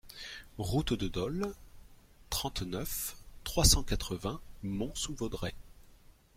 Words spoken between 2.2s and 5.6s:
trente-neuf, trois cent quatre-vingts Mont-sous-Vaudrey